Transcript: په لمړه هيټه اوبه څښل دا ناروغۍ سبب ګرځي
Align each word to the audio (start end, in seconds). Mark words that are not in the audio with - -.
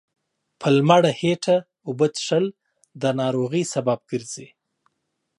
په 0.59 0.67
لمړه 0.77 1.11
هيټه 1.21 1.55
اوبه 1.87 2.07
څښل 2.15 2.45
دا 3.01 3.09
ناروغۍ 3.21 3.63
سبب 3.73 3.99
ګرځي 4.11 4.47